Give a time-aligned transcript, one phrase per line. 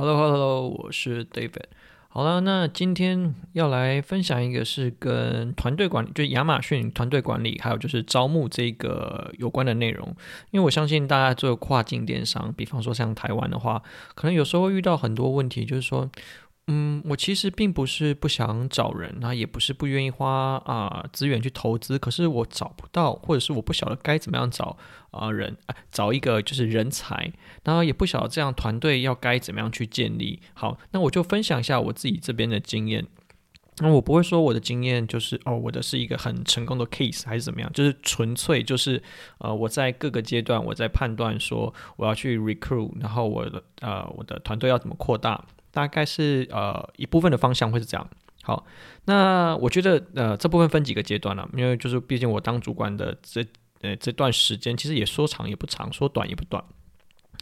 [0.00, 1.64] Hello，Hello，hello, 我是 David。
[2.08, 10.06] 好了，那今天要来分享一个是跟团队管理，就亚马逊团队管理，还有就是招募这个有关的内容。
[10.52, 13.82] 因为我相信大家做跨境电商，比方说像台湾的话，
[14.14, 16.08] 可能有时候会遇到很多问题，就是说。
[16.70, 24.76] 嗯，我其实并不是不想找人，那也不是不愿意花啊、资源去投资，可是我找不到，或者是我不晓得该怎么样找
[25.10, 25.56] 啊、呃、人，
[25.90, 27.32] 找一个就是人才，
[27.64, 30.42] 然后也不晓得这样团队要该怎么样去建立。
[30.52, 33.06] 好，那我就分享一下我自己这边的经验。
[33.78, 39.02] 那我不会说我的经验就是哦，我的是一个很成功的 case 还是怎么样，就是纯粹就是
[39.38, 45.42] 呃我在各个阶段我在判断说我要去 recruit，然后我的呃我的团队要怎么扩大。
[45.70, 48.08] 大概是呃一部分的方向会是这样。
[48.42, 48.64] 好，
[49.04, 53.44] 那我觉得呃这部分分几个阶段了，因为就是毕竟我当主管的这
[53.82, 56.64] 呃这段时间其实也说长也不长，说短也不短。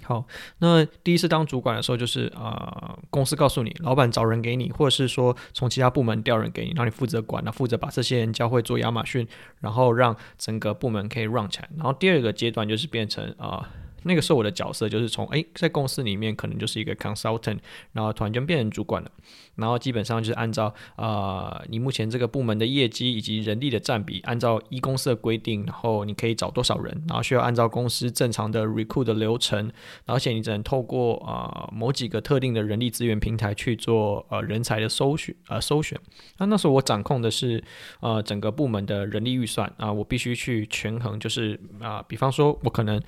[0.02, 0.26] 好，
[0.58, 9.26] 那第一次当主管的时候，就是呃公司告诉你，老板找人给你，或者是说从其他部门调人给你，让你负责管，那负责把这些人教会做亚马逊，
[9.60, 11.68] 然后让整个部门可以 run 起来。
[11.76, 13.68] 然后第二个阶段就是变成啊。
[14.06, 17.58] 那个时候我的角色就是从诶，在公司里面可能就是一个 consultant，
[17.92, 19.10] 然后突然间变成主管了，
[19.56, 29.72] 然后基本上就是按照、呃、你目前这个部门的业绩以及人力的占比，按照一公司的规定，然后你可以找多少人，然后需要按照公司正常的 recruit 的流程，
[30.04, 35.98] 而且你只能透过啊、呃、某几个特定的人力资源平台去做呃人才的搜寻呃搜选。
[36.38, 37.62] 那那时候我掌控的是
[38.00, 43.02] 呃整个部门的人力预算啊、我必须去权衡，就是啊、比方说我可能。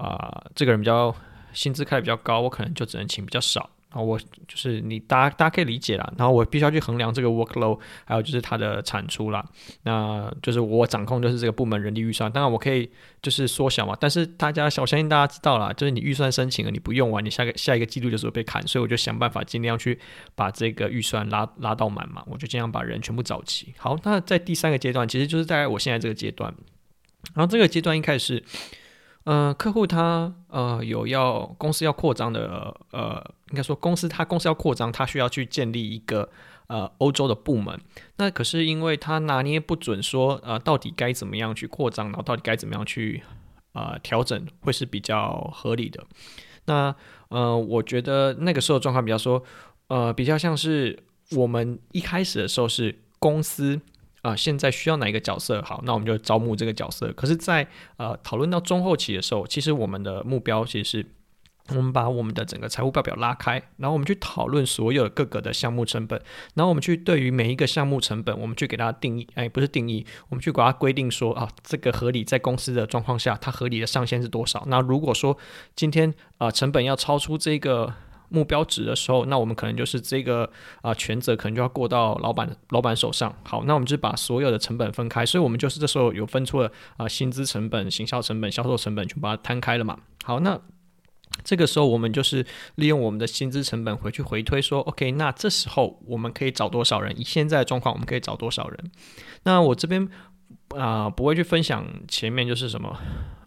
[0.00, 1.14] 啊、这个人比较
[1.52, 3.68] 薪资开的比较高，我可能就只能请比较少。
[3.90, 6.12] 然后我就是你，大家大家可以理解啦。
[6.16, 9.44] 然后我必须要去衡量这个 workload，还有就是它的产出啦。
[9.82, 12.30] 那就是我掌控就是这个部门人力预算。
[12.30, 12.88] 当然我可以
[13.20, 18.64] 就是缩小嘛，但是大家我相信大家知道啦，就是你预算申请了，你不用完，你下个下一个季度就是会被砍。
[18.64, 19.98] 所以我就想办法尽量去
[20.36, 22.22] 把这个预算拉拉到满嘛。
[22.28, 23.74] 我就尽量把人全部找齐。
[23.76, 26.54] 好，那在第三个阶段，其实就是在我现在这个阶段。
[27.34, 28.44] 然后这个阶段一开始。
[29.24, 36.28] 呃，客户他呃有要公司要扩张的，呃，应该说公司他公司要扩张，他需要去建立一个
[36.68, 37.78] 呃欧洲的部门。
[38.16, 43.22] 那可是因为他拿捏不准说，呃到底该怎么样去扩张，然后到底该怎么样去
[43.74, 46.02] 呃调整，会是比较合理的。
[46.64, 46.94] 那
[47.28, 49.42] 呃，我觉得那个时候状况比较说，
[49.88, 50.98] 呃，比较像是
[51.32, 53.80] 我们一开始的时候是公司。
[54.22, 55.62] 啊、现在需要哪一个角色？
[55.62, 57.12] 好，那我们就招募这个角色。
[57.14, 57.66] 可是在，
[57.96, 61.06] 呃讨论到中后期的时候，其实我们的目标其实是，
[61.68, 66.20] 我们把我们的整个财务报表拉开，然后我们去讨论所有各个的项目成本，
[66.54, 74.64] 然后我们去对于每一个项目成本，我们去给它定义，哎，不是定义，我们去给它规定说啊，这个合理在公司的状况下，它合理的上限是多少？
[74.66, 75.38] 那如果说
[75.74, 77.94] 今天啊、成本要超出这个。
[78.30, 80.44] 目标值的时候，那我们可能就是这个
[80.76, 83.34] 啊、呃，权责可能就要过到老板老板手上。
[83.44, 89.98] 好，那我们就把所有的成本分开，所以我们就是这时候有分出了啊、薪资成本、行销成本、销售成本，就把它摊开了嘛。
[90.24, 90.58] 好，那
[91.44, 92.46] 这个时候我们就是
[92.76, 97.18] 利用我们的薪资成本回去回推说，OK，那这时候我们可以找多少人？
[97.20, 98.90] 以现在的状况，我们可以找多少人？
[99.42, 100.08] 那我这边
[100.76, 102.96] 啊、不会去分享前面就是什么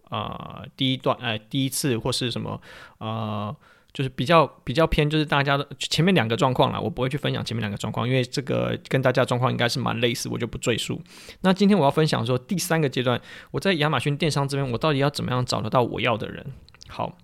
[0.09, 2.61] 啊、第一段哎、第一次或是什么
[2.97, 3.55] 啊。
[3.93, 10.99] 就是比较比较偏，就是大家的前面两个状况啦，我不会去分享前面两个状况，因为这个跟大家状况应该是蛮类似，我就不赘述。
[11.41, 13.21] 那今天我要分享说第三个阶段，
[13.51, 16.43] 我在亚马逊电商这边，我到底要怎么样找得到我要的人？
[16.87, 17.15] 好，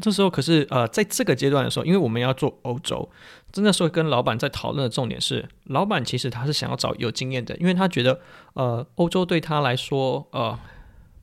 [0.00, 3.08] 这时候可是呃，在这个阶段的时候，因为我们要做欧洲，
[3.52, 8.20] 真的时候跟老板在讨论的重点是，老板其实他是想要找有经验的，因为他觉得
[8.54, 10.58] 呃，欧洲对他来说呃。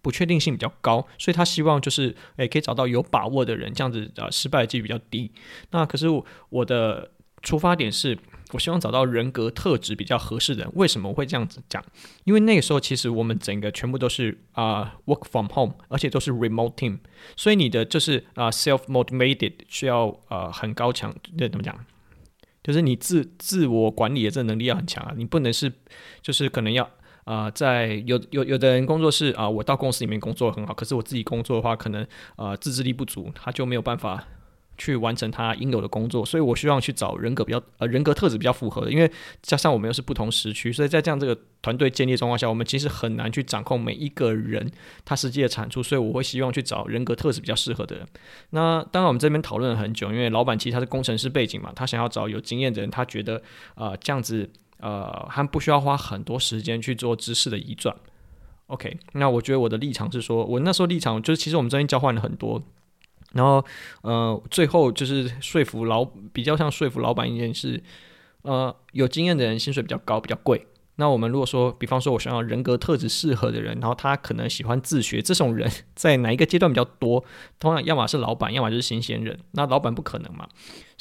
[0.01, 5.31] 不确定性比较高，所以他希望就是诶可以找到有把握的人，这样子呃失败的几率比较低。
[5.69, 7.11] 那可是我，我的
[7.43, 8.17] 出发点是，
[8.53, 10.71] 我希望找到人格特质比较合适的人。
[10.75, 11.83] 为什么我会这样子讲？
[12.23, 16.97] 因为那个时候其实我们整个全部都是啊、work from home，而且都是 remote team，
[17.35, 21.85] 所以你的就是啊、self motivated 需要呃很高强，那怎么讲？
[22.63, 25.71] 就是你自自我管理的这能力要很强啊，你不能是
[26.21, 26.89] 就是可能要。
[27.23, 34.23] 啊、在有有有的人工作是啊、我到公司里面工作很好，可是我自己工作的话，可能呃自制力不足，他就没有办法
[34.77, 39.11] 去完成他应有的工作，所以我希望去找人格比较呃人格特质比较符合的，因为
[39.43, 44.71] 加上我们又是不同时区，所以在这样这个团队建立状况下，我们其实很难去掌控每一个人
[45.05, 48.07] 他实际的产出，所以我会希望去找人格特质比较适合的人。
[48.49, 53.39] 那当然我们这边讨论了很久，因为老板其实他是工程师背景嘛，他想要找有经验的人，他觉得
[53.75, 54.49] 啊、这样子。
[54.81, 57.95] 呃，还不需要花很多时间去做知识的移转。
[58.67, 62.61] OK，那我觉得我的立场是说，我那时候立场就是，其实我们这边交换了很多
[63.33, 63.63] 然后
[64.01, 67.81] 呃，最后就是说服老比较像说服老板一件事，
[68.41, 70.67] 呃，有经验的人薪水比较高，比较贵。
[70.97, 77.23] 那我们如果说，比方说我想要人格特质适合的人，然后他可能喜欢自学，这种人在哪一个阶段比较多？
[77.59, 79.39] 通常要么是老板，要么就是新鲜人。
[79.51, 80.47] 那老板不可能嘛，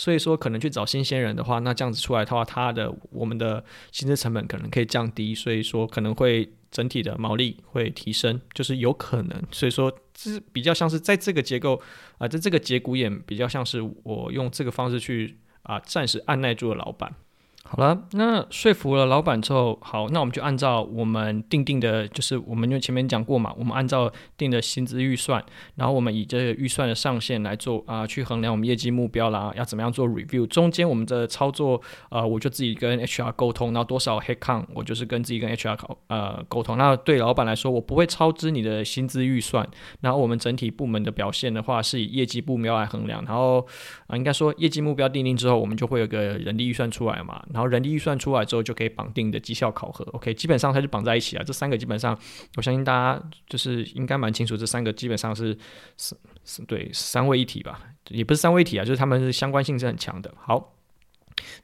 [0.00, 3.62] 所以说可能去找新鲜人的话，那这样子出来的话，他的我们的
[3.92, 9.42] 薪资成本可能可以降低，所以说可能会整体的毛利会提升，就是有可能。
[9.50, 11.78] 所以说这比较像是在这个结构
[12.16, 17.14] 啊、在这个节骨眼比较像是我用这个方式去啊、暂时按耐住了老板。
[17.62, 25.40] 好了，那说服了老板之后，好，那我们就按照我们定定的，就是我们因为前面讲过嘛，我们按照定的薪资预算，
[25.76, 35.78] 然后我们以这个预算的上限来做啊、去衡量我们业绩目标啦，要怎么样做 review，中间我们的操作，呃，我就自己跟 HR 沟通，然后多少 headcount，我就是跟自己跟 HR
[36.08, 36.76] 呃沟通。
[36.76, 39.64] 那对老板来说，我不会超支你的薪资预算，
[40.00, 43.64] 然后我们整体部门的表现的话，是以业绩目标来衡量，然后
[44.08, 47.40] 啊、应该说业绩目标定定之后，我们就会有个人力预算出来嘛。
[47.52, 51.42] 然后人力预算出来之后，就可以绑定的绩效考核，OK，基本上它就绑在一起啊。
[51.44, 52.16] 这三个基本上，
[52.56, 55.56] 我相信大家就是应该蛮清楚，这三个基本上是
[55.96, 60.32] 是是对三位一体吧，也不是三位一体啊，就是他们是相关性是很强的。
[60.38, 60.76] 好，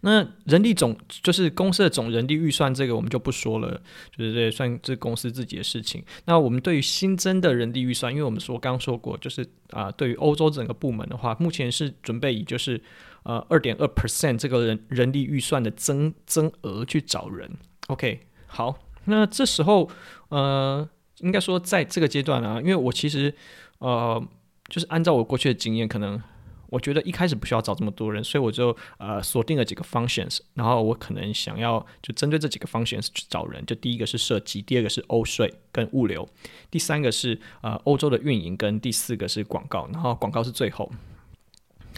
[0.01, 3.81] 那人力总就是公司的总人力预算，这个我们就不说了，
[4.17, 6.03] 就是这算这公司自己的事情。
[6.25, 12.83] 那我们对于新增的人力预算，因为我们说刚刚说过，就是啊、对于欧洲整个部门的话，目前是准备以就是。
[13.27, 17.51] 呃，二点二 percent 这个人人力预算的增增额去找人
[17.89, 19.91] ，OK，好，那这时候
[20.29, 20.89] 呃，
[21.19, 23.35] 应该说在这个阶段啊，因为我其实
[23.79, 24.25] 呃，
[24.69, 26.23] 就是按照我过去的经验，可能
[26.69, 36.29] 我觉得一开始不需要找这么多人，所以我就呃锁定了几个 functions，然后我可能想要就针对这几个 functions 去找人，就第一个是设计，第二个是欧税跟物流，
[36.71, 40.89] 第三个是呃欧洲的运营，跟第四个是广告，然后广告是最后。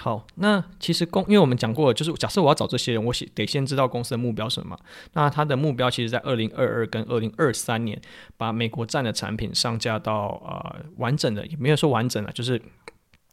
[0.00, 4.78] 好，那其实公，因为我们讲过，就是假设我要找这些人，我先得先知道公司的目标是什么。
[5.14, 8.00] 那他的目标其实，在二零二二跟二零二三年，
[8.36, 12.62] 把美国站的产品上架到呃完整的，也没有说完整了，就是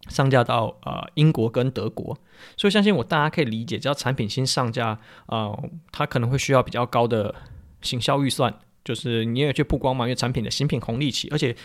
[0.10, 2.18] 上架到呃英国跟德国。
[2.58, 7.36] 所以相信我，大家可以理解，只要产品新上架，呃，它可能会需要比较高的
[7.82, 8.54] 行销预算，
[8.84, 11.56] 就是你也去曝光嘛，因为产品的新品红利期，而且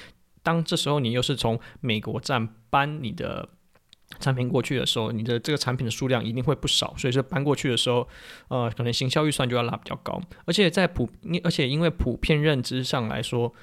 [0.43, 3.49] 当这时候你又是从美国站搬你的。
[4.19, 8.07] 产品过去的时候，你的这个产品的数量一定会不少，所以说搬过去的时候，
[8.49, 10.21] 呃，可能行销预算就要拉比较高。
[10.45, 11.09] 而且在普，
[11.45, 13.55] 而且因为普遍认知上来说，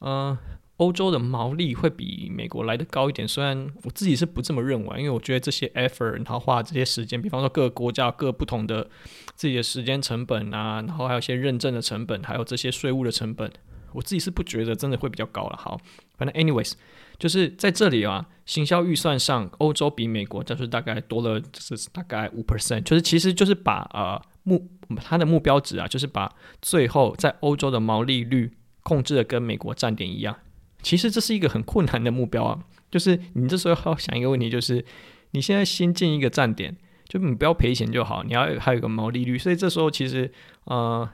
[0.00, 0.36] 呃，
[0.78, 3.26] 欧洲的毛利会比美国来得高一点。
[3.26, 8.90] 虽然我自己是不这么认为，因为我觉得这些 effort，然后花这些时间，比方说各个国家各不同的
[9.36, 13.50] 自己的时间成本啊，然后还有一些认证的成本，还有这些税务的成本，
[13.92, 15.56] 我自己是不觉得真的会比较高了。
[15.56, 15.80] 好，
[16.18, 16.72] 反正 anyways。
[17.18, 26.30] 就是在这里啊，行销预算上，欧洲比美国就是大概多了，就是大概五 percent，就是其实就是把呃目它的目标值啊，就是把
[26.60, 28.52] 最后在欧洲的毛利率
[28.82, 30.36] 控制的跟美国站点一样。
[30.82, 32.58] 其实这是一个很困难的目标啊，
[32.90, 34.84] 就是你这时候要想一个问题，就是
[35.30, 36.76] 你现在新进一个站点，
[37.08, 40.30] 就你不要赔钱就好，你要还有一个毛利率，所以这时候其实
[40.64, 41.08] 呃，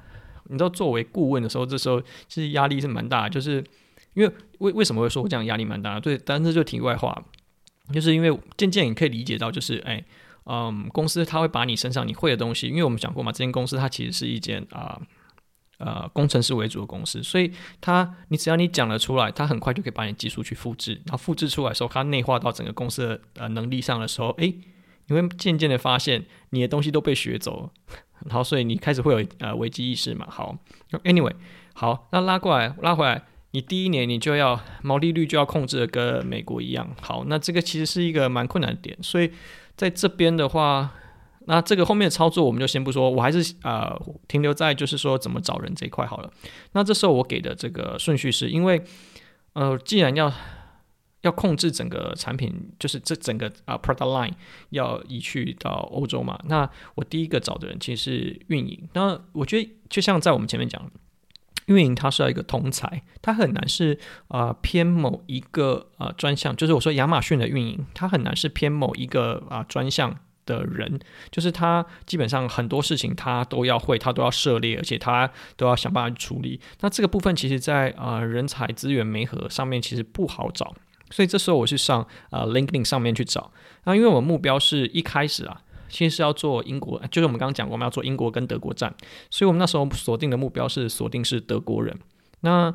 [0.48, 3.62] 你知道作为顾问的时候，这时候其实压力是蛮大，就是。
[4.14, 5.98] 因为为为什么会说我这样压力蛮大？
[6.00, 7.22] 对，但是就题外话，
[7.92, 10.04] 就是因为渐渐你可以理解到，就是哎，
[10.44, 15.00] 嗯，公司它会把你身上你会的东西，因为我们讲过嘛，这间公司它其实是一间啊
[15.78, 17.50] 呃，工程师为主的公司，所以
[17.80, 24.52] 它你只要你讲了出来，它很快就可以把你技术去复制，然后复制出来的时候，它内化到整个公司的呃能力上的时候，哎，
[25.06, 27.70] 你会渐渐的发现你的东西都被学走了，
[28.26, 30.26] 然后所以你开始会有呃危机意识嘛。
[30.28, 30.58] 好
[31.04, 31.34] ，Anyway，
[31.72, 33.24] 好，那拉过来拉回来。
[33.52, 39.28] 你第一年你就要毛利率就要控制的跟美国一样好，那这个其实是一个蛮困难的点，所以
[39.76, 40.92] 在这边的话，
[41.46, 46.32] 那这个后面的操作我们就先不说，我还是呃停留在就是说怎么找人这一块好了。
[46.74, 48.80] 那这时候我给的这个顺序是因为
[49.54, 50.32] 呃既然要
[51.22, 54.34] 要控制整个产品，就是这整个啊、product line
[54.68, 58.88] 要移去到欧洲嘛，那我第一个找的人其实是运营。
[58.92, 60.88] 那我觉得就像在我们前面讲。
[61.66, 63.98] 运营它是要一个通才，它很难是
[64.28, 70.98] 啊、偏某一个啊、专项，就是我说亚马逊的运营，它很难是偏某一个啊、专项的人，
[71.30, 76.60] 就是他基本上很多事情他都要会，他都要涉猎，而且他都要想办法去处理。
[76.80, 80.74] 那这个部分其实在啊、人才资源媒合上面其实不好找，
[81.10, 83.52] 所以这时候我是上啊、LinkedIn 上面去找。
[83.84, 85.62] 那因为我目标是一开始啊。
[85.90, 88.94] 其实是要做英国，就是我们刚刚讲过，我们要做英国跟德国站，
[89.28, 91.94] 所以我们那时候锁定的目标是锁定是德国人。
[92.40, 92.72] 那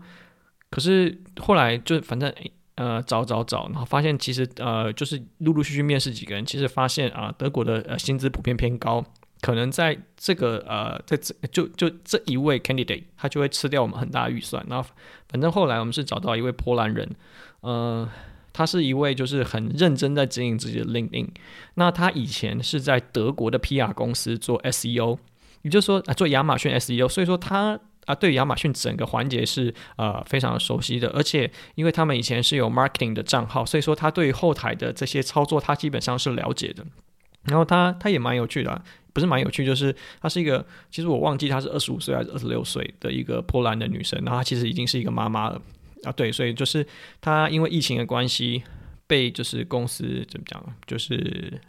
[0.69, 2.31] 可是后来就反正
[2.75, 9.03] 呃找找找，然后发现其实呃就是陆陆续续面试几个人，其实发现啊、德国的呃薪资普遍偏高，
[9.41, 14.63] 可能在这个呃在这就就这一位 candidate 他就会吃掉我们很大的预算。
[14.69, 14.87] 然后
[15.29, 17.09] 反正后来我们是找到一位波兰人，
[17.61, 18.07] 呃。
[18.57, 21.27] 他是一位就是很认真在经营自己的 LinkedIn，
[21.73, 25.17] 那他以前是在德国的 PR 公司做 SEO，
[25.63, 36.85] 也就是说啊做亚马逊 SEO，所以说他啊对亚马逊整个环节是呃非常熟悉的，而且因为他们以前是有 marketing 的账号，所以说他对于后台的这些操作他基本上是了解的。
[37.43, 38.81] 然后他他也蛮有趣的，
[39.13, 45.61] 不是蛮有趣，就是他是一个其实我忘记他是二十五岁还是二十六岁的一个波兰的女生，然后她其实已经是一个妈妈了。
[46.05, 46.85] 啊，对，所以就是
[47.19, 48.63] 他因为疫情的关系，
[49.07, 51.59] 被就是公司怎么讲，就是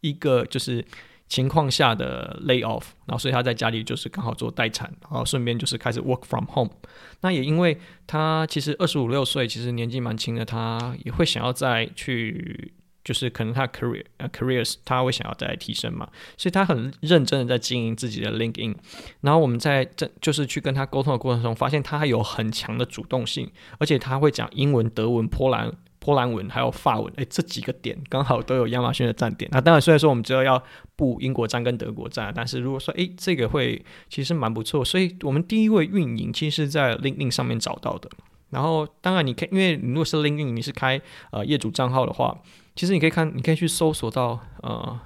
[0.00, 0.84] 一个就是
[1.28, 6.72] 情况下的 lay off，然后所以他在家里就是刚好做待产，然后顺便就是开始 work from home。
[7.20, 12.74] 那也因为他其实二十五六岁，其实年纪蛮轻的，他也会想要再去。
[13.02, 18.74] 就是可能他 career 呃 careers 他会想要再提升嘛，所以他很认真的在经营自己的 LinkedIn。
[19.22, 29.50] 然后我们在这就是去跟他沟通的过程中，发现他还有很强的主动性，而且他会讲英文、德文、波兰波兰文还有法文，诶，这几个点刚好都有亚马逊的站点。
[29.52, 30.62] 那当然，虽然说我们知道要
[30.94, 38.10] 布英国站跟德国站，但是如果说诶这个会其实蛮不错，所以我们第一位运营其实是在 LinkedIn 上面找到的。
[38.50, 41.00] 然后当然你可以，因为你如果是 LinkedIn 你是开
[41.32, 42.38] 呃业主账号的话。
[42.80, 44.98] 其实你可以看，你可以去搜索到，呃，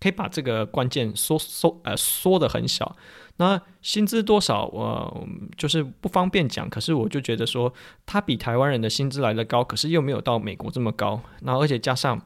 [0.00, 2.96] 可以把这个关键缩缩呃缩得很小。
[3.36, 6.66] 那薪资多少，我、就是不方便讲。
[6.70, 7.70] 可是我就觉得说，
[8.06, 11.20] 他比台湾人的薪资来得高，可是又没有到美国这么高。
[11.42, 12.18] 然后而且加上，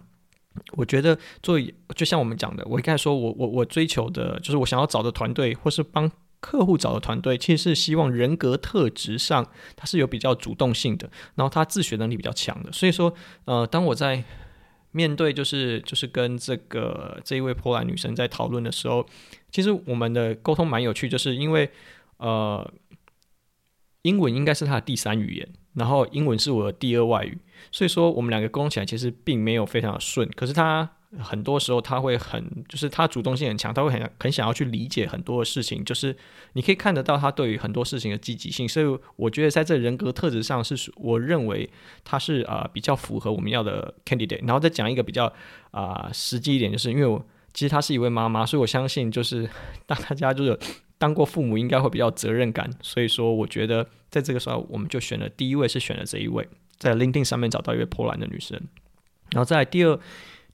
[0.76, 1.58] 我觉得做
[1.96, 9.44] 就像我们讲的，我一开始说我我我追求的就是我想要找的团队，或是帮客户找的团队，其实是希望人格特质上
[9.74, 12.70] 他是有比较主动性的，然后他自学能力比较强的。
[12.70, 13.12] 所以说，
[13.46, 14.22] 呃，当我在
[14.92, 19.04] 面对就是就是跟这个这一位波兰女生在讨论的时候，
[19.50, 21.68] 其实我们的沟通蛮有趣，就是因为
[22.18, 22.72] 呃，
[24.02, 27.38] 英文应该是她的第三语言，然后英文是我的第二外语，
[27.72, 30.90] 所以说我们两个沟通起来其实并没有非常的顺，可是她。
[31.18, 36.16] 很多时候他会很，就是他主动性很强，他会很很想要去理解很多的事情，就是
[36.54, 41.68] 你可以看得到他对于很多事情的积极性，所以我觉得在这人格特质上是我认为
[42.02, 44.40] 他是啊、比较符合我们要的 candidate。
[44.46, 45.30] 然后再讲一个比较
[45.70, 49.46] 啊、实际一点，就是因为我其实她是一位妈妈，所以我相信就是
[49.84, 50.58] 大家就是
[50.96, 58.58] 当过父母应该会比较责任感，所以说我觉得在这个时候我们就选了第一位是选了这一位，在 LinkedIn 上面找到一位波兰的女生，
[59.32, 60.00] 然后再来第二。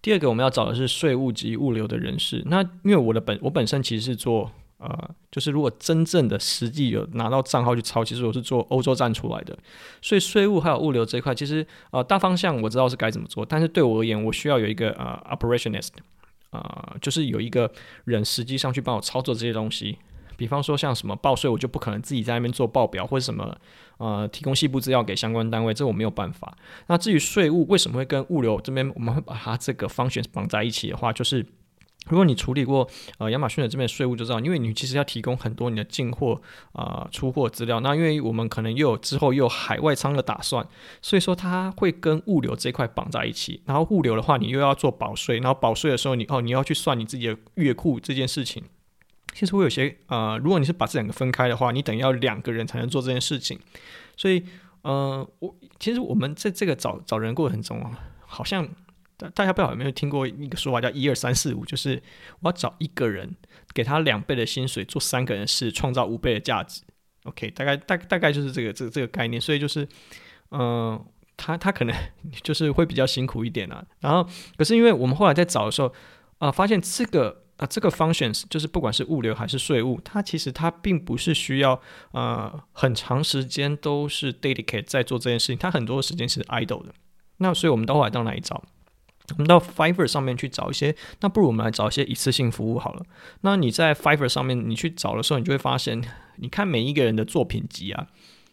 [0.01, 2.43] 第二个我们要找的是税务及物流的人士。
[2.47, 9.59] 那因为我的本我本身其实是做呃，就是如果真正的实际有拿到账号去抄，其实我是做欧洲站出来的。
[10.01, 15.91] 所以税务还有物流这一块，其实呃大方向我知道是该怎么做，但是对我而言，我需要有一个呃 operationist，
[16.51, 16.61] 啊、
[16.93, 17.69] 呃，就是有一个
[18.05, 19.99] 人实际上去帮我操作这些东西。
[20.39, 23.59] 比方说像什么报税，我就不可能自己在那边做报表或者什么，
[23.97, 26.57] 呃，提供细部资料给相关单位，这我没有办法。
[26.87, 31.45] 那至于税务为什么会跟物流这边我们会把它这个 function 绑在一起的话，就是
[32.09, 36.41] 如果你处理过呃亚马逊的这边税务就知道，因为你其实要提供很多你的进货
[36.73, 40.65] 啊、出货资料，那因为我们可能又有之后又有海外仓的打算，
[41.03, 43.61] 所以说它会跟物流这块绑在一起。
[43.67, 48.63] 然后物流的话，你又要做保税，然后保税的时候你哦你要去算你自己的月库这件事情。
[49.35, 53.59] 其实会有些呃，如果你是把这两个分开的话，你等于要两个人才能做这件事情。
[54.17, 54.43] 所以，
[54.83, 57.93] 呃，我其实我们在这个找找人过程中啊，
[58.27, 58.69] 好像
[59.17, 62.03] 大大家不知道有没有听过一个说法叫一二三四五，就是
[62.41, 63.37] 我要找一个人，
[63.73, 66.83] 给他两倍的薪水，做三个人事，创造五倍的价值。
[67.25, 69.41] OK，大概大大概就是这个这个这个概念。
[69.41, 69.85] 所以就是，
[70.51, 71.07] 嗯、呃，
[71.37, 71.95] 他他可能
[72.43, 73.85] 就是会比较辛苦一点啊。
[74.01, 75.89] 然后，可是因为我们后来在找的时候
[76.39, 77.45] 啊、呃，发现这个。
[77.59, 81.81] 啊，这个 functions 就是不管是物流还是税务，它其实它并不是需要
[82.13, 86.95] 呃很长时间都是 dedicate 在做这件事情，它很多时间是 idle 的。
[87.39, 88.63] 那所以我们到后来到哪里找？
[89.33, 93.05] 我们到 Fiverr 上面去找一些，那不如我们来找一些一次性服务好了。
[93.43, 96.03] 那你在 Fiverr 上面你去找的时候，你就会发现，
[96.37, 98.07] 你看每一个人的作品集啊，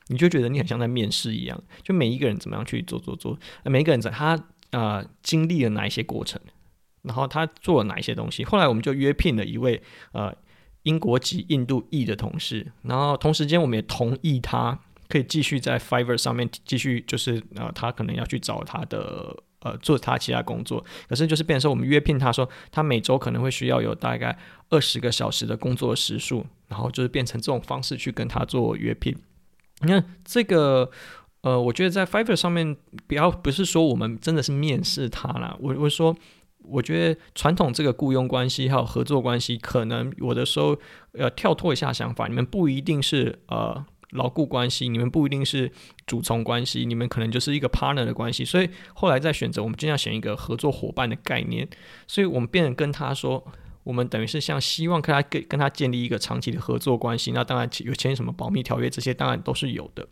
[0.07, 4.37] 你就觉得你很像在面试一样，就每一个人怎么样去做做做，每一个人在他
[4.71, 6.41] 呃经历了哪一些过程。
[7.05, 8.43] 然后他做了哪一些东西？
[8.43, 9.81] 后来我们就约聘了一位
[10.11, 10.35] 呃
[10.83, 24.37] 英国籍印度裔的同事，然后同时间我们也同意他可以继续在 Fiverr 上面继续，就是呃他可能要去找他的呃做他其他工作，可是就是变成说我们约聘他说他每周可能会需要有大概
[24.69, 29.15] 二十个小时的工作时数，然后就是变成这种方式去跟他做约聘。
[29.81, 30.91] 你看这个。
[31.41, 36.17] 呃，我觉得在 Fiverr 上面，不要不是说我们真的是面试他啦，我我说，
[36.67, 40.77] 我觉得传统这个雇佣关系还有合作关系，可能有的时候
[41.13, 43.85] 呃跳脱一下想法，你们不一定是呃。
[44.11, 45.69] 牢固关系，你们不一定是
[46.05, 48.45] 主从关系，你们可能就是一个 partner 的关系。
[48.45, 51.67] 所以后来再选择，我们尽量选一个合作伙伴的概念。
[52.07, 53.43] 所以我们变成跟他说，
[53.83, 57.33] 我们等于是像希望跟他跟跟他建立一个长期的合作关系。
[57.33, 60.07] 那当然有签什么保密条约，这些当然都是有的。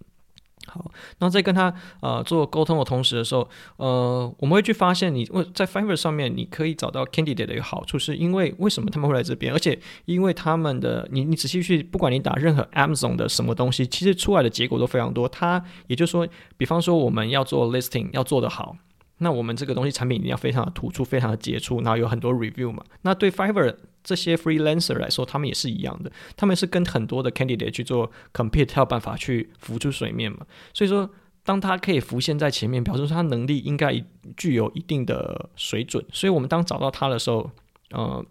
[0.66, 0.90] 好，
[1.20, 9.52] 那在跟他呃做沟通的同时的时候，呃，我们会去发现你，你在 Fiverr 上面你可以找到 candidate 的一个好处，是因为为什么他们会来这边？
[9.52, 15.28] 而且因为他们的，你你仔细去，不管你打任何 Amazon 的什么东西，其实出来的结果都非常多。
[15.28, 16.28] 他也就是说，
[16.58, 18.76] 比方说我们要做 listing 要做得好，
[19.24, 22.84] 那我们这个东西产品一定要非常的突出，非常的杰出，然后有很多 review 嘛。
[23.02, 30.46] 那对 Fiverr 这些 freelancer 来说，他们也是一样的，他们是跟很多的 candidate 去做 compete，才有办法去浮出水面嘛。
[30.74, 31.10] 所以说，
[31.44, 34.04] 当他可以浮现在前面，表示说他能力应该
[34.36, 36.04] 具有一定的水准。
[36.12, 37.50] 所以我们当找到他的时候，
[37.92, 38.24] 呃，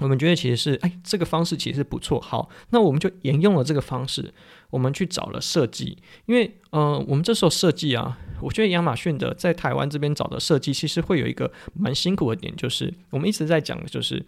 [0.00, 2.20] 我们觉得其实是，哎，这个方式其实不错。
[2.20, 4.32] 好，那我们就沿用了这个方式，
[4.70, 14.24] 我们去找了设计，因为，呃，我们这时候设计啊，我觉得亚马逊的在台湾这边找的设计，其实会有一个蛮辛苦的点，就是我们一直在讲的就是。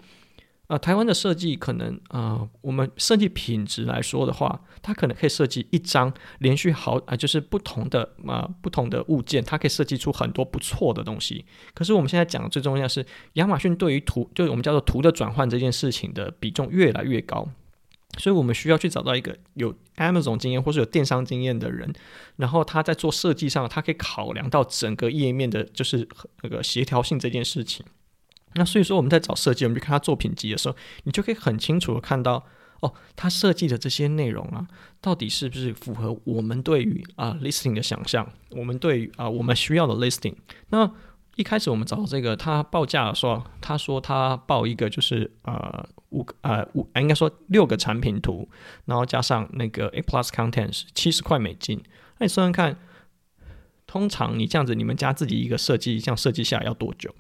[0.79, 11.45] 台湾的设计可能啊、呃，我们设计品质来说的话，它可能可以设计一张连续好啊、就是不同的啊、不同的物件，它可以设计出很多不错的东西。
[11.75, 13.05] 可是我们现在讲的最重要的是，
[13.35, 17.49] 亚马逊对于图，就是我们叫做图的转换这件事情的比重越来越高，
[18.19, 21.93] 所以我们需要去找到一个有 Amazon 经验或是有电商经验的人，
[22.37, 26.09] 然后他在做设计上，他可以考量到整个页面的，就是
[26.43, 27.85] 那个协调性这件事情。
[28.55, 32.45] 那所以说我们在找设计，我们去看他作品集的时候，你就可以很清楚的看到，
[32.81, 34.67] 哦，他设计的这些内容啊，
[35.01, 40.35] 到底是不是符合我们对于啊 listing 的想象，我们对于啊我们需要的 listing。
[40.71, 40.91] 那
[41.37, 48.49] 一开始我们找这个，他报价的时候，他说他报一个就是呃五个呃五，应该说六个产品图，
[48.85, 51.83] 然后加上那个 A plus content 是七十块美金。
[52.19, 52.79] 那你算算看，
[53.85, 57.13] 通常你这样子，你们家自己一个设计，这样设计下来要多久？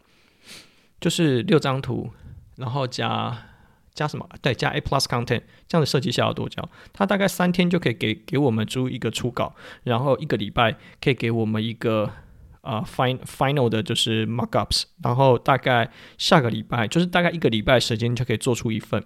[1.05, 2.11] 就是六张图，
[2.57, 3.37] 然后加
[3.93, 4.27] 加什么？
[4.41, 6.67] 对，加 A plus content，这样的设计下要多久？
[6.95, 12.11] 他大概三天就可以给给我们出一个初稿，然后一个礼拜可以给我们一个
[12.63, 19.05] 啊、呃、final final 的就是 markups，然后大概下个礼拜就是大概一个礼拜时间就可以做出一份。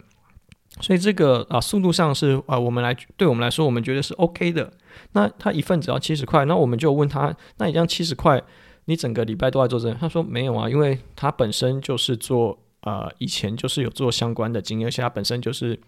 [0.81, 4.73] 所以这个啊速度上是啊我们来对我们来说我们觉得是 OK 的。
[5.15, 8.41] 那他一份只要七十块，那我们就问他，那你这样七十块？
[8.89, 9.95] 你整个礼拜都在做这个？
[9.95, 15.79] 他说没有啊，因为他本身就是做呃，以前就是有做相关的经验，而且他本身就是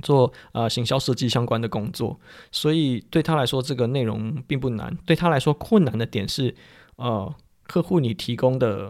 [0.00, 2.18] 做呃行销设计相关的工作，
[2.50, 4.96] 所以对他来说这个内容并不难。
[5.04, 6.54] 对他来说困难的点是
[6.96, 7.30] 呃，
[7.64, 8.86] 客户你提供的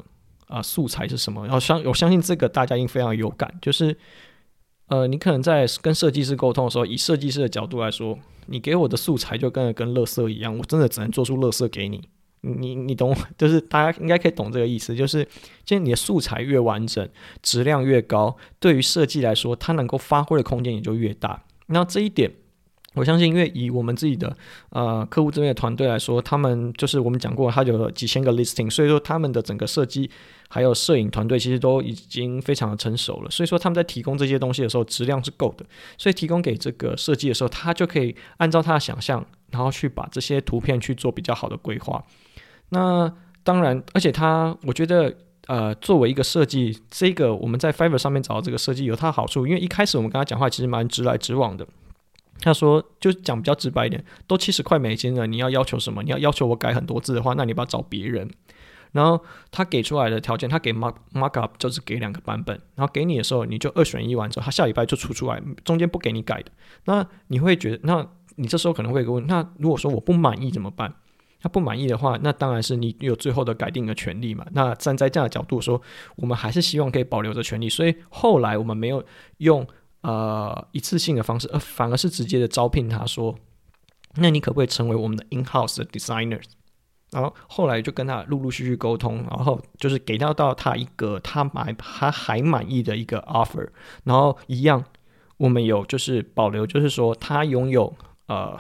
[0.47, 1.43] 啊、呃、素材是什么？
[1.43, 3.97] 然后相我相信这个大家应非常有感，就是
[4.87, 8.17] 呃，你可能在跟设计师沟通的时候，以设计师的角度来说，
[8.47, 12.09] 你给我的素材就跟跟垃圾一样，我真的只能做出垃圾给你。
[12.45, 15.25] 你你懂， 就是大家应该可以懂这个意思，就是
[15.65, 17.09] 今天你的素材越完整，
[17.43, 21.43] 质量越高，对于设计来说，它能够发挥的空间也就越大。
[21.67, 22.31] 那这一点，
[22.93, 24.37] 我相信，因为以我们自己的
[24.69, 30.11] 呃客户这边的团队来说，他们就是我们讲过，他有几千个 listing，所以说他们的整个设计
[30.49, 33.31] 还有摄影团队其实都已经非常的成熟了。
[33.31, 35.65] 所以说他们在提供这些东西的时候，质量是够的。
[35.97, 42.05] 所以提供给这个设计的时候，他就可以按照他的想象，然后去把这些图片去做比较好的规划。
[42.75, 43.13] 那
[43.45, 45.15] 当然，而且他，我觉得，
[45.47, 51.65] 呃，作为一个设计，这个我们在 Fiverr 上面找到这个设计有它的好处，因为一开始我们跟他讲话其实蛮直来直往的。
[52.41, 56.03] 他说，就讲比较直白一点，都七十块美金了，你要要求什么？
[56.03, 58.29] 你要要求我改很多字的话，那你不要找别人。
[58.93, 66.51] 然后他给出来的条件，他给 mark markup 就是给两个版本，然后给你的时候，你就二选一完之后，他下礼拜就出出来，中间不给你改的。
[66.87, 68.07] 那你会觉得，那
[68.37, 70.95] 你这时候可能会问，那如果说我不满意怎么办？
[71.45, 74.47] 他不满意的话，那当然是你有最后的改定的权利嘛。
[74.53, 75.79] 那站在这样的角度说，
[76.17, 77.69] 我们还是希望可以保留着权利。
[77.69, 79.05] 所以后来我们没有
[79.37, 79.67] 用
[80.01, 83.35] 呃一次性的方式，而反而是直接的招聘他说，
[84.15, 86.41] 那你可不可以成为我们的 in-house 的 designer？
[87.11, 93.69] 然后后来就跟他陆陆续续沟通，然后就是给到到他一个他买他还满意的一个 offer。
[94.05, 94.83] 然后一样，
[95.37, 97.95] 我们有就是保留，就是说他拥有
[98.29, 98.59] 呃。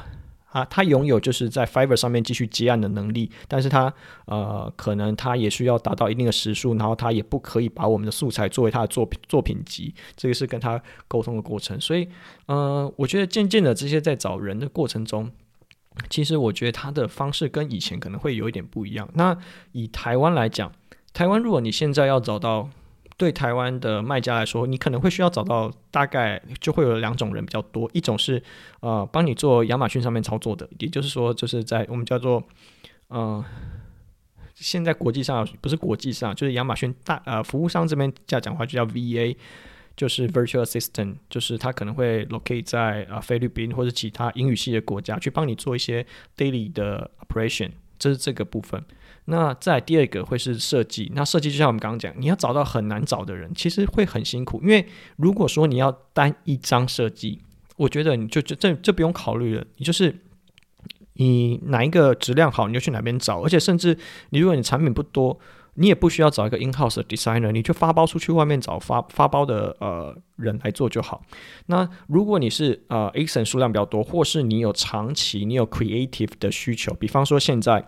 [0.54, 3.92] 啊，他拥有就是在 Fiverr 上面继续接案的能力，但是他
[4.26, 11.80] 呃，可能他也需要达到一定的时数，然后他也不可以把我们的素材作为他的作品作品集，这个是跟他沟通的过程。
[11.80, 12.08] 所以，
[12.46, 15.28] 呃，我觉得渐渐的这些在找人的过程中，
[16.08, 19.08] 其实我觉得他的方式跟以前可能会有一点不一样。
[19.14, 19.36] 那
[19.72, 20.70] 以台湾来讲，
[21.12, 22.70] 台湾如果你现在要找到
[23.16, 28.42] 对台湾的卖家来说，你可能会需要找到大概就会有两种人比较多，一种是
[28.80, 32.42] 呃帮你做亚马逊上面操作的，也就是说就是在我们叫做
[33.08, 33.44] 呃
[34.54, 39.36] 现在国际上不是国际上，就是亚马逊大呃服务商这边这样讲话就叫 VA。
[39.96, 46.04] 就是 virtual assistant，就是他可能会 locate 在啊菲律宾或者其他英语系的国家，去帮你做一些
[46.36, 48.84] daily 的 operation，这是这个部分。
[49.26, 57.40] 那再第二个会是设计，那设计就像我们刚刚讲，你要找到很难找的人，其实会很辛苦，因为如果说你要单一张设计，
[57.76, 60.14] 我觉得你就这这这不用考虑了，你就是
[61.14, 63.96] 你哪一个质量好，你就去哪边找，而且甚至
[64.30, 65.38] 你如果你产品不多。
[65.76, 71.20] 你也不需要找一个 in-house 的 designer，你就发包出去外面找发发包的呃人来做就好。
[71.66, 77.84] 那如果你是呃 ASIN 数量比较多，或是你有长期你有 creative 的需求，比方说现在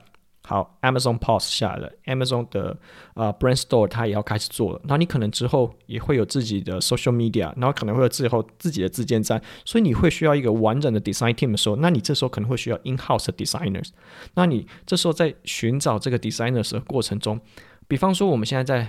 [0.49, 2.79] 好 Amazon POS 下来了，Amazon 的
[3.15, 13.89] 呃 Brand Store 它也要开始做了，那你可能之后也会有自己的 social media，然后可能会有之后自己的自建站，所以你会需要一个完整的 design team 的时候，那你这时候可能会需要 in-house 的 designers。
[14.35, 17.41] 那你这时候在寻找这个 designers 的过程中，
[17.89, 18.89] 比方说，我们现在在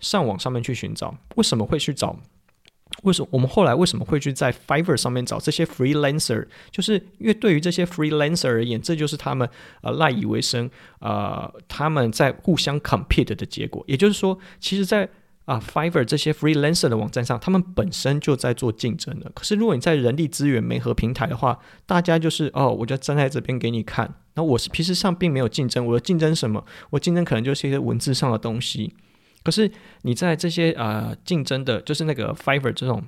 [0.00, 2.16] 上网上面去寻找，为什么会去找？
[3.02, 6.46] 为什么我们后来为什么会去在 Fiverr 上面找这些 freelancer？
[6.70, 9.46] 就是因为对于这些 freelancer 而言，这就是他们
[9.82, 13.84] 呃赖以为生，呃他们在互相 compete 的结果。
[13.86, 15.08] 也就是说，其实在，
[15.44, 19.30] 啊 Fiverr 这些 freelancer 的网站上，他们本身就在做竞争的。
[19.34, 24.14] 可是如果你在人力资源媒合平台的话，大家就是哦，我就站在这边给你看。
[24.36, 26.64] 那我是其实上并没有竞争，我的竞争什么？
[26.90, 28.94] 我竞争可能就是一些文字上的东西。
[29.44, 29.70] 可是
[30.02, 33.04] 你在这些呃竞争的，就是那个 Fiverr 这种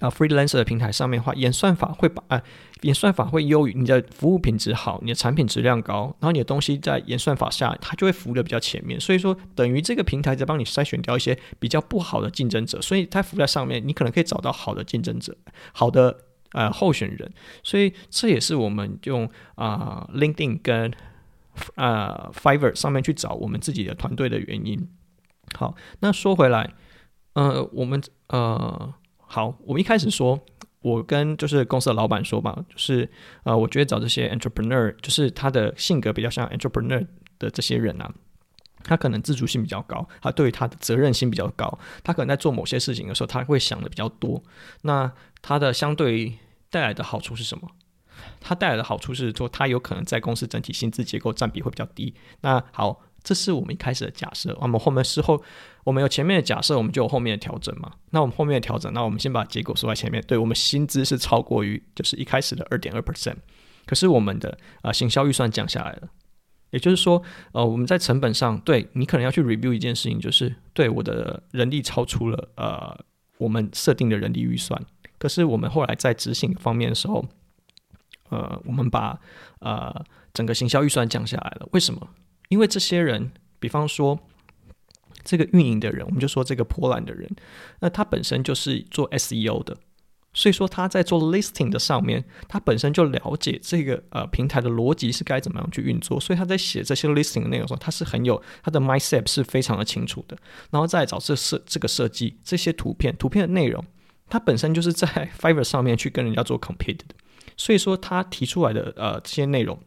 [0.00, 2.42] 啊、freelancer 的平台上面的话，演算法会把啊、
[2.82, 9.00] 演算法会优于你的服务品质好，你的产品质量高，然后你的东西在演算法下，它就会浮得比较前面。
[9.00, 15.36] 所以说，等于这个平台在帮你筛选掉一些比较不好的竞争者，所以它浮在上面，你可能可以找到好的竞争者，
[15.72, 16.18] 好的。
[16.54, 17.32] 呃，候选人，
[17.64, 20.88] 所以这也是我们用啊、LinkedIn 跟
[21.74, 24.88] 啊、呃、Fiverr 上面去找我们自己的团队的原因。
[25.56, 26.74] 好，那说回来，
[27.34, 30.38] 呃，我们呃，好，我们一开始说，
[30.80, 33.10] 我跟就是公司的老板说吧，就是
[33.44, 37.06] 呃，我觉得找这些 entrepreneur，就是他的性格比较像 entrepreneur
[37.38, 38.12] 的这些人啊。
[38.86, 44.42] 他可能自主性比较高，他对于他的责任心比较高，他可能在做某些事情的时候，他会想的比较多。
[44.82, 46.38] 那他的相对
[46.68, 47.66] 带来的好处是什么？
[48.40, 52.14] 他带来的好处是说，他有可能在公司整体薪资结构占比会比较低。
[52.42, 54.56] 那好，这是我们一开始的假设。
[54.60, 55.42] 我们后面事后，
[55.82, 57.90] 我们有前面的假设，我们就有后面的调整嘛。
[58.10, 60.22] 那我们后面的调整，那我们先把结果说在前面。
[60.28, 63.36] 对，我们薪资是超过于就是一开始的二点二 percent，
[63.86, 64.50] 可是我们的
[64.82, 66.08] 啊、呃、行销预算降下来了。
[66.70, 72.98] 也就是说，呃，我们在成本上，对你可能要去 review 一件事情，就是对我的人力超出了呃
[73.38, 74.80] 我们设定的人力预算。
[75.16, 77.24] 可是我们后来在执行方面的时候，
[78.28, 79.18] 呃，我们把
[79.60, 81.68] 呃整个行销预算降下来了。
[81.72, 82.08] 为什么？
[82.48, 84.18] 因为这些人，比方说
[85.24, 87.28] 这个运营的人，我们就说这个波兰的人，
[87.80, 89.76] 那他本身就是做 SEO 的。
[90.36, 100.36] 所以说他在做 listing 的上面，他本身就了解这个呃平台的逻辑是该怎么样去运作，所以他在写这些 listing 的内容的时候，他是很有他的 mindset 是非常的清楚的。
[100.72, 103.84] 然后再找这设这个设计这些图片图片的内容，
[104.28, 105.06] 他本身就是在
[105.38, 107.04] Fiverr 上面去跟人家做 compete 的，
[107.56, 109.80] 所以说他提出来的呃这些内容。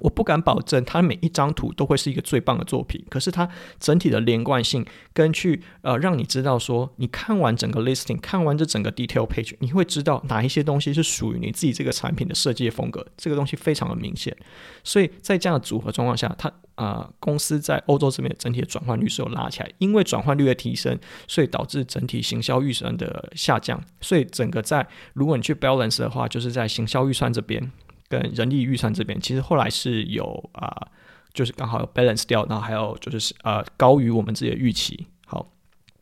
[0.00, 3.48] 我不敢保证它每一张图都会是一个最棒的作品，可是它
[3.80, 14.36] 整体的连贯性跟去呃让你知道说，你看完整个 listing，看完这整个 detail page，你会知道哪一些东西是属于你自己这个产品的设计风格，这个东西非常的明显。
[14.84, 27.72] 所以在这样的组合状况下，它啊、呃、公司在欧洲这边整体的转换率是有拉起来，因为转换率的提升，所以导致整体行销预算的下降，所以整个在如果你去 balance 的话，就是在行销预算这边。
[28.08, 30.88] 跟人力预算这边，其实后来是有啊、
[31.34, 35.06] 就是刚好有 balance 掉，然后还有就是呃高于我们自己的预期。
[35.26, 35.52] 好，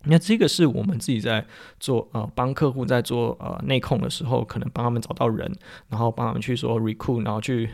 [0.04, 1.44] 那这个是我们自己在
[1.80, 5.52] 做呃帮客户在做呃内控的时候，可能帮他们找到人，
[5.88, 7.68] 然后帮他们去说 recruit，然后去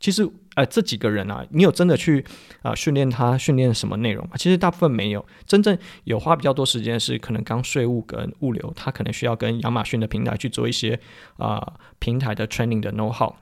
[0.00, 2.24] 其实呃这几个人啊，你有真的去
[2.62, 4.32] 啊、呃、训练他训练什么内容吗？
[4.36, 10.98] 其实大部分没有，真正有花比较多时间是可能刚税务跟物流，他可能需要跟亚马逊的平台去做一些
[11.36, 13.34] 啊、平台的 training 的 know how。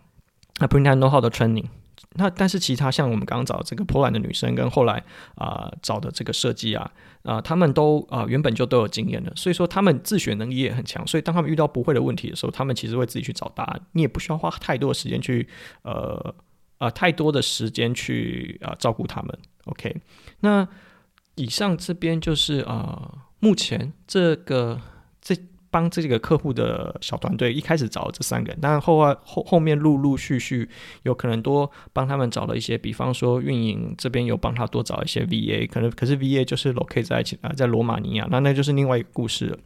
[0.58, 1.66] Aprintano 号的 training，
[2.14, 5.04] 那但是其他像我们刚刚找这个波兰的女生，跟后来
[5.36, 6.90] 啊、找的这个设计啊
[7.22, 11.06] 啊、呃，他们都啊、原本就都有经验的，所以说他们自学能力也很强。
[11.06, 13.80] 所以当他们遇到不会的问题的时候，他们其实会自己去找答案。
[13.92, 15.48] 你也不需要花太多的时间去
[15.82, 16.34] 呃
[16.78, 19.38] 呃太多的时间去啊、照顾他们。
[19.66, 19.96] OK，
[20.40, 20.66] 那
[21.36, 24.80] 以上这边就是啊、目前这个。
[25.70, 30.68] 帮这个客户的小团队一开始找了这三个人，但后来后后面陆陆续续
[31.02, 39.58] 有可能多帮他们找了一些，比方说运营这边有帮他多找一些 VA，可能可是 VA 就是 locate 在啊在罗马尼亚，那那就是另外一个故事了。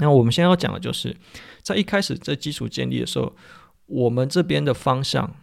[0.00, 1.16] 那我们现在要讲的就是
[1.62, 3.34] 在一开始在基础建立的时候，
[3.86, 5.34] 我们这边的方向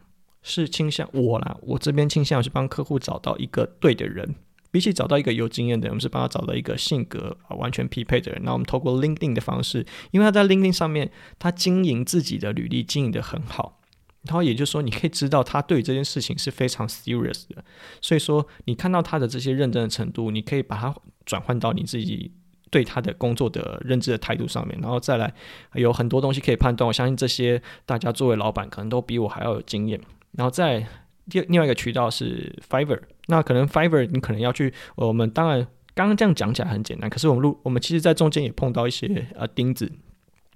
[0.41, 4.35] 是倾向我啦，我这边倾向是帮客户找到一个对的人。
[4.77, 8.39] 比起找到一个有经验的人，我们是帮他找到一个性格啊完全匹配的人。
[8.43, 13.79] 那我们透过 LinkedIn 的方式，因为他在 LinkedIn 上面，他经营自己的履历经营得很好，
[14.27, 17.65] 然后也就是说，你可以知道他对这件事情是非常 serious 的。
[18.01, 20.93] 所以说，你看到他的这些认真的程度，你可以把它
[21.25, 22.31] 转换到你自己
[22.69, 25.33] 对他的工作的认知的态度上面，然后再来
[25.73, 26.87] 有很多东西可以判断。
[26.87, 29.99] 我相信这些大家作为老板，可能都比我还要有经验。
[30.33, 30.85] 然后再
[31.29, 33.01] 第另外一个渠道是 Fiverr。
[33.27, 39.91] 那可能 Fiverr 你可能要去，我们当然刚刚这样讲起来很简单，可是我们录我们其实在中间也碰到一些呃钉子，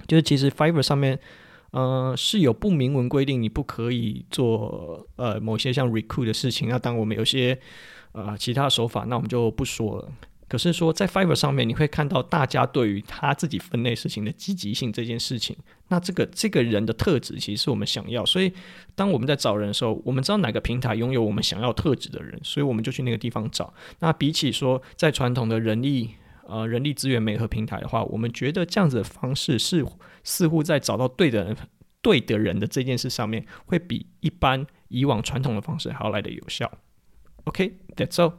[0.07, 1.19] 就是其实 Fiverr 上面
[1.71, 7.60] 呃是有不明文规定你不可以做呃某些像 recruit 的事情，那当我们有些
[8.13, 10.12] 呃其他手法，那我们就不说了。
[10.51, 15.55] 可是说，在 Fiverr 上面，你会看到大家对于他自己分内事情的积极性这件事情。
[15.87, 18.25] 那这个这个人的特质，其实是我们想要。
[18.25, 18.51] 所以，
[18.93, 23.73] 当我们在找人的时候，我们知道哪个平台拥有我们想要特质的人，所以我们就去那个地方找。
[23.99, 26.09] 那比起说在传统的人力
[26.45, 29.85] 呃人力资源媒合平台的话，我们觉得这样子的方式是
[30.25, 31.55] 似乎在找到对的人
[32.01, 36.69] 对的人的这件事上面，会比一般以往传统的方式还要来得有效。
[37.45, 38.33] OK，that's all。